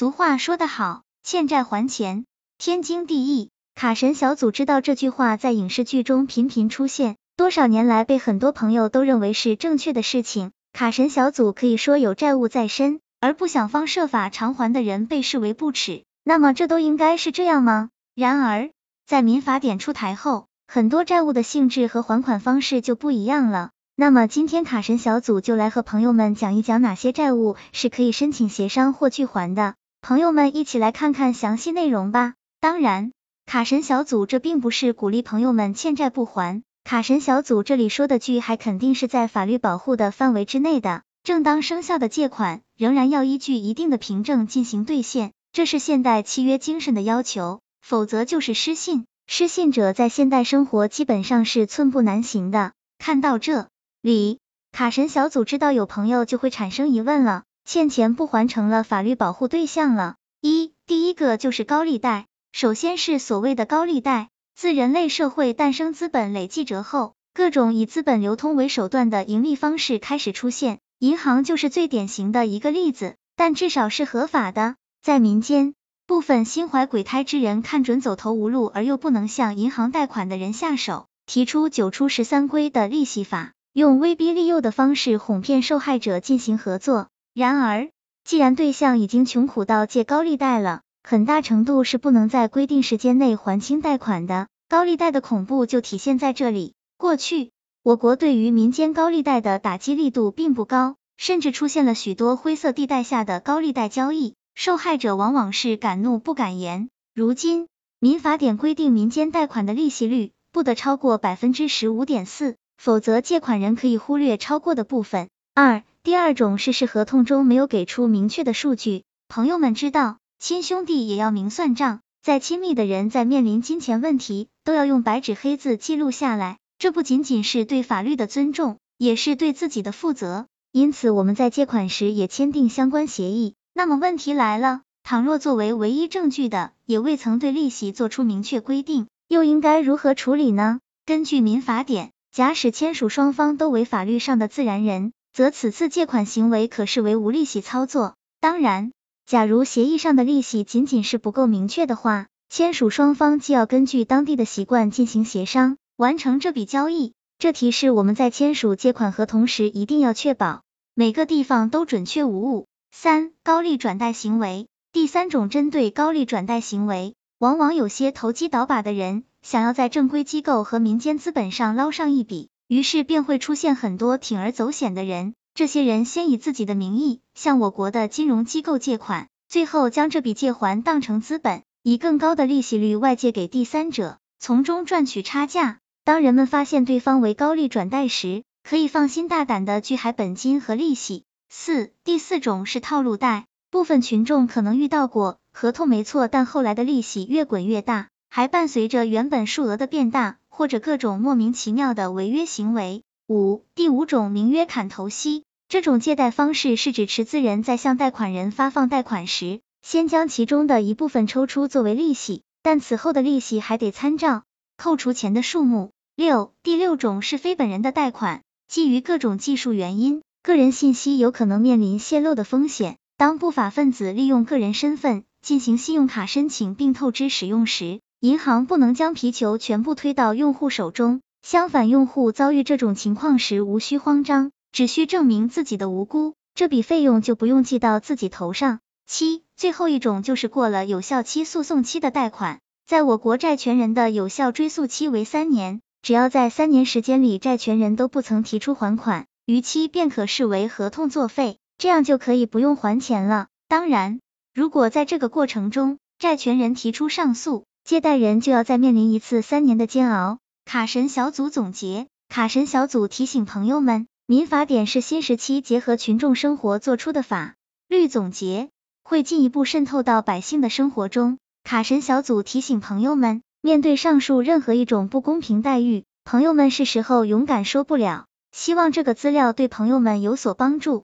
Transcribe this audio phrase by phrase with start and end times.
[0.00, 2.24] 俗话说得好，欠债还钱，
[2.56, 3.50] 天经地义。
[3.74, 10.52] 卡神小组知道这句话在影视剧中频频出现，多少年来被很多朋友都认为是正确的事情。
[10.72, 16.04] 卡神小组可以说有债务在身，而不想方设法偿还的人被视为不耻。
[16.24, 17.90] 那么这都应该是这样吗？
[18.14, 18.70] 然而，
[19.06, 23.68] 在民法典出台后，很多债务的性质和还款方式就不一样了。
[23.96, 29.74] 那么今天卡神小组就来和朋友们讲一讲哪些债务是可以申请协商或拒还的。
[30.02, 32.34] 朋友们一起来看看详细内容吧。
[32.58, 33.12] 当然，
[33.44, 36.62] 卡神小组这并不是鼓励朋友们欠债不还。
[36.84, 41.02] 卡神小组这里说的拒还肯定是在法律保护的范围之内的。
[41.22, 49.04] 正当生效的借款仍然要依据一定的凭证进行兑现，这是现代契约精神的要求，否则就是失信。
[49.26, 52.72] 失信者在现代生活基本上是寸步难行的。
[52.98, 53.68] 看到这。
[54.00, 54.38] 里，
[54.72, 57.42] 卡神小组知道有朋友就会产生疑问了，
[57.72, 60.16] 欠钱不还成了法律保护对象了。
[60.40, 62.26] 一，第一个就是高利贷。
[62.50, 73.14] 首先是所谓的高利贷，自人类社会诞生、资本累计折后，各种以资本流通为手段的盈利方式开始出现，银行就是最典型的一个例子。
[73.36, 75.74] 但至少是合法的，在民间，
[76.08, 83.52] 部分心怀鬼胎之人看准走投无路而又不能向银行贷款的人下手，提出九出十三归的利息法。
[83.72, 87.06] 用威逼利诱的方式哄骗受害者进行合作。
[87.32, 87.90] 然而，
[88.24, 94.48] 既然对象已经穷苦到借高利贷了，很大程度是不能在规定时间内还清贷款的。
[94.68, 96.74] 高利贷的恐怖就体现在这里。
[96.96, 106.88] 过去，我国对于民间高利贷的打击力度并不高，甚至出现了许多灰色地带下的高利贷交易，受害者往往是敢怒不敢言。
[107.14, 112.56] 如今，民法典规定，民间贷款的利息率不得超过百分之十五点四。
[112.76, 115.28] 否则，借款人可以忽略超过的部分。
[115.54, 119.02] 二，第二种是是合同中没有给出明确的数据。
[119.28, 126.56] 朋友们知道，亲兄弟也要明算账，再亲密的人在面临金钱问题，都要用白纸黑字记录下来。
[126.78, 130.46] 这不仅仅是对法律的尊重，也是对自己的负责。
[130.72, 133.52] 因此，我们在借款时也签订相关协议。
[133.74, 140.80] 那么问题来了，倘若作为唯一证据的，也未曾对利息做出明确规定，又应该如何处理呢？
[141.04, 142.10] 根据民法典。
[142.32, 148.14] 假使签署双方都为法律上的自然人，则此次借款行为可视为无利息操作。
[148.40, 148.92] 当然，
[149.26, 157.12] 假如协议上的利息仅仅是不够明确的话，签署双方既要根据当地的习惯进行协商，完成这笔交易。
[157.38, 160.62] 这提示我们在签署借款合同时一定要确保
[160.94, 162.66] 每个地方都准确无误。
[162.90, 164.66] 三、高利转贷行为。
[164.92, 169.22] 第三种针对高利转贷行为，往往有些投机倒把的人。
[169.42, 175.34] 想要在正规机构和民间资本上捞上一笔，于是便会出现很多铤而走险的人。
[175.54, 185.80] 这些人先以自己的名义向我国的金融机构借款，最后将这笔借还当成资本，以更高的利息率外借给第三者，从中赚取差价。
[186.04, 191.24] 当人们发现对方为高利转贷时，可以放心大胆的拒还本金和利息。
[191.48, 198.10] 四、第四种是套路贷，部分群众可能遇到过，合同没错，但后来的利息越滚越大。
[198.32, 203.02] 还伴随着原本数额的变大，或者各种莫名其妙的违约行为。
[203.26, 214.42] 五、第五种名曰砍头息，这种借贷方式是指持资人在向贷款人发放贷款时，先将其中的一部分抽出作为利息，但此后的利息还得参照
[214.76, 215.92] 扣除钱的数目。
[216.16, 222.96] 六、第六种是非本人的贷款，基于各种技术原因，个人信息有可能面临泄露的风险。
[223.16, 238.80] 当不法分子利用个人身份进行信用卡申请并透支使用时，银行不能将皮球全部推到用户手中，相反，用户遭遇这种情况时无需慌张，只需证明自己的无辜，这笔费用就不用记到自己头上。
[239.06, 253.46] 七，最后一种就是过了有效期诉讼期的贷款，在我国债权人的有效追诉期为三年，只要在三年时间里债权人都不曾提出还款，逾期便可视为合同作废，这样就可以不用还钱了。
[253.66, 254.20] 当然，
[254.52, 260.38] 如果在这个过程中债权人提出上诉，接待人就要再面临一次三年的煎熬。
[260.64, 267.56] 卡神小组总结，卡神小组提醒朋友们，民法典是新时期结合群众生活做出的法
[267.88, 268.68] 律总结，
[269.02, 271.38] 会进一步渗透到百姓的生活中。
[271.64, 278.26] 卡神小组提醒朋友们，面对上述任何一种不公平待遇，朋友们是时候勇敢说不了。
[278.52, 281.02] 希望这个资料对朋友们有所帮助。